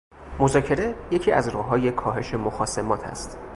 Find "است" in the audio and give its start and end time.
3.03-3.39